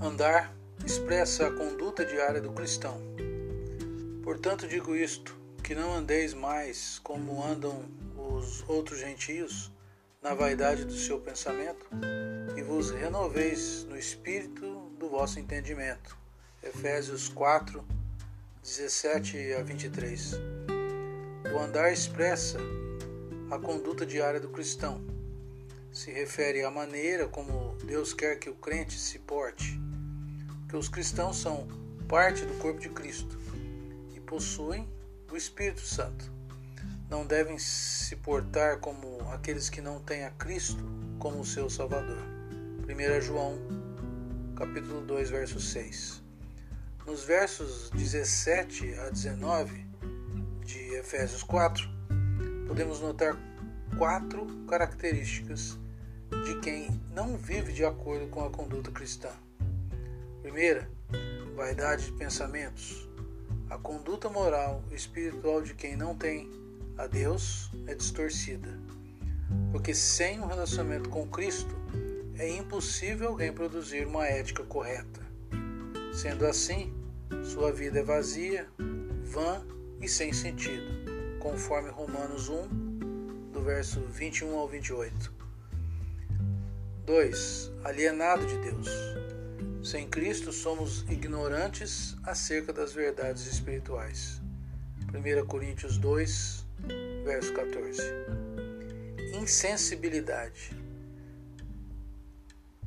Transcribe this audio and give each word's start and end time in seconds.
andar 0.00 0.54
expressa 0.84 1.46
a 1.46 1.52
conduta 1.52 2.04
diária 2.04 2.40
do 2.40 2.52
cristão. 2.52 2.98
Portanto, 4.22 4.66
digo 4.66 4.96
isto: 4.96 5.36
que 5.62 5.74
não 5.74 5.94
andeis 5.94 6.32
mais 6.32 6.98
como 7.00 7.44
andam 7.44 7.84
os 8.16 8.64
outros 8.68 8.98
gentios, 8.98 9.70
na 10.22 10.34
vaidade 10.34 10.84
do 10.84 10.94
seu 10.94 11.20
pensamento, 11.20 11.86
e 12.56 12.62
vos 12.62 12.90
renoveis 12.90 13.84
no 13.84 13.96
espírito 13.96 14.90
do 14.98 15.08
vosso 15.08 15.38
entendimento. 15.38 16.16
Efésios 16.62 17.28
4, 17.28 17.84
17 18.62 19.52
a 19.54 19.62
23. 19.62 20.32
O 21.54 21.58
andar 21.58 21.92
expressa 21.92 22.58
a 23.50 23.58
conduta 23.58 24.06
diária 24.06 24.40
do 24.40 24.48
cristão. 24.48 25.02
Se 25.92 26.10
refere 26.10 26.62
à 26.62 26.70
maneira 26.70 27.26
como 27.26 27.76
Deus 27.84 28.14
quer 28.14 28.38
que 28.38 28.48
o 28.48 28.54
crente 28.54 28.98
se 28.98 29.18
porte. 29.18 29.89
Que 30.70 30.76
os 30.76 30.88
cristãos 30.88 31.36
são 31.36 31.66
parte 32.06 32.44
do 32.44 32.54
corpo 32.58 32.78
de 32.78 32.90
Cristo 32.90 33.36
e 34.14 34.20
possuem 34.20 34.88
o 35.28 35.36
Espírito 35.36 35.80
Santo. 35.80 36.30
Não 37.10 37.26
devem 37.26 37.58
se 37.58 38.14
portar 38.14 38.78
como 38.78 39.20
aqueles 39.32 39.68
que 39.68 39.80
não 39.80 39.98
têm 39.98 40.22
a 40.22 40.30
Cristo 40.30 40.84
como 41.18 41.44
seu 41.44 41.68
Salvador. 41.68 42.22
1 42.88 43.20
João, 43.20 43.58
capítulo 44.54 45.00
2, 45.00 45.30
verso 45.30 45.58
6. 45.58 46.22
Nos 47.04 47.24
versos 47.24 47.90
17 47.90 48.94
a 48.94 49.10
19 49.10 49.84
de 50.64 50.94
Efésios 50.94 51.42
4, 51.42 51.84
podemos 52.68 53.00
notar 53.00 53.36
quatro 53.98 54.46
características 54.68 55.76
de 56.44 56.60
quem 56.60 57.02
não 57.12 57.36
vive 57.36 57.72
de 57.72 57.84
acordo 57.84 58.28
com 58.28 58.44
a 58.44 58.50
conduta 58.50 58.92
cristã. 58.92 59.30
Primeira, 60.42 60.90
vaidade 61.54 62.06
de 62.06 62.12
pensamentos. 62.12 63.06
A 63.68 63.76
conduta 63.76 64.30
moral 64.30 64.82
e 64.90 64.94
espiritual 64.94 65.60
de 65.60 65.74
quem 65.74 65.94
não 65.96 66.16
tem 66.16 66.50
a 66.96 67.06
Deus 67.06 67.70
é 67.86 67.94
distorcida, 67.94 68.68
porque 69.70 69.94
sem 69.94 70.40
um 70.40 70.46
relacionamento 70.46 71.10
com 71.10 71.28
Cristo 71.28 71.76
é 72.38 72.48
impossível 72.56 73.28
alguém 73.28 73.52
produzir 73.52 74.06
uma 74.06 74.26
ética 74.26 74.64
correta. 74.64 75.20
Sendo 76.14 76.46
assim, 76.46 76.90
sua 77.44 77.70
vida 77.70 78.00
é 78.00 78.02
vazia, 78.02 78.66
vã 79.24 79.62
e 80.00 80.08
sem 80.08 80.32
sentido, 80.32 81.38
conforme 81.38 81.90
Romanos 81.90 82.48
1, 82.48 83.50
do 83.52 83.62
verso 83.62 84.00
21 84.06 84.58
ao 84.58 84.66
28. 84.66 85.34
2. 87.04 87.72
Alienado 87.84 88.46
de 88.46 88.56
Deus. 88.58 88.88
Sem 89.82 90.06
Cristo 90.06 90.52
somos 90.52 91.06
ignorantes 91.08 92.14
acerca 92.24 92.70
das 92.70 92.92
verdades 92.92 93.46
espirituais. 93.46 94.38
1 95.08 95.46
Coríntios 95.46 95.96
2, 95.96 96.66
verso 97.24 97.54
14. 97.54 98.02
Insensibilidade. 99.40 100.76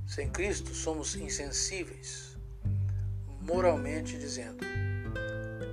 Sem 0.06 0.30
Cristo 0.30 0.76
somos 0.76 1.16
insensíveis, 1.16 2.38
moralmente 3.42 4.16
dizendo. 4.16 4.64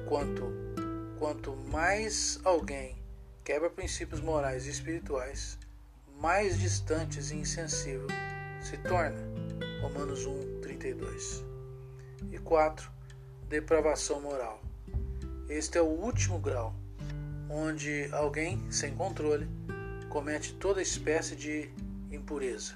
Quanto, 0.09 0.51
quanto 1.19 1.55
mais 1.71 2.41
alguém 2.45 2.97
quebra 3.45 3.69
princípios 3.69 4.23
morais 4.23 4.67
e 4.67 4.71
espirituais, 4.71 5.59
mais 6.19 6.59
distantes 6.59 7.31
e 7.31 7.37
insensível 7.37 8.07
se 8.63 8.79
torna. 8.79 9.21
Romanos 9.83 10.25
1, 10.25 10.60
32. 10.81 11.45
E 12.33 12.39
4. 12.39 12.91
Depravação 13.49 14.21
moral. 14.23 14.63
Este 15.49 15.77
é 15.77 15.83
o 15.83 15.85
último 15.85 16.39
grau, 16.39 16.75
onde 17.51 18.09
alguém 18.13 18.71
sem 18.73 18.95
controle 18.95 19.47
comete 20.09 20.55
toda 20.55 20.81
espécie 20.81 21.37
de 21.37 21.71
impureza. 22.11 22.75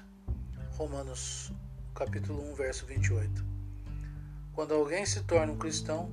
Romanos 0.73 1.51
capítulo 1.95 2.51
1, 2.51 2.55
verso 2.55 2.85
28. 2.85 3.43
Quando 4.53 4.75
alguém 4.75 5.05
se 5.05 5.23
torna 5.23 5.51
um 5.51 5.57
cristão, 5.57 6.11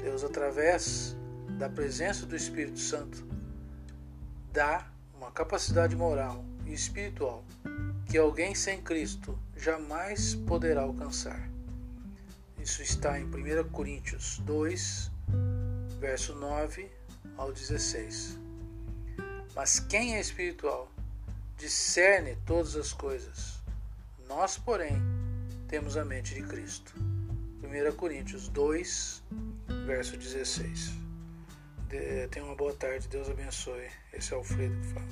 Deus 0.00 0.22
através 0.22 1.16
da 1.58 1.68
presença 1.68 2.26
do 2.26 2.36
Espírito 2.36 2.78
Santo 2.78 3.26
dá 4.52 4.86
uma 5.16 5.32
capacidade 5.32 5.96
moral 5.96 6.44
e 6.64 6.72
espiritual 6.72 7.44
que 8.06 8.16
alguém 8.16 8.54
sem 8.54 8.80
Cristo 8.80 9.36
jamais 9.58 10.34
poderá 10.34 10.82
alcançar. 10.82 11.50
Isso 12.60 12.82
está 12.82 13.18
em 13.18 13.24
1 13.24 13.68
Coríntios 13.70 14.38
2, 14.40 15.10
verso 16.00 16.34
9 16.34 16.90
ao 17.36 17.52
16. 17.52 18.38
Mas 19.54 19.80
quem 19.80 20.16
é 20.16 20.20
espiritual 20.20 20.90
discerne 21.56 22.36
todas 22.46 22.76
as 22.76 22.92
coisas. 22.92 23.58
Nós, 24.28 24.56
porém, 24.56 25.02
temos 25.66 25.96
a 25.96 26.04
mente 26.04 26.34
de 26.34 26.42
Cristo. 26.42 26.94
1 27.62 27.96
Coríntios 27.96 28.48
2, 28.48 29.22
verso 29.86 30.16
16. 30.16 30.92
Tenha 32.30 32.44
uma 32.44 32.54
boa 32.54 32.74
tarde, 32.74 33.08
Deus 33.08 33.28
abençoe. 33.28 33.88
Esse 34.12 34.32
é 34.32 34.36
o 34.36 34.40
Alfredo 34.40 34.78
que 34.80 34.86
fala. 34.88 35.08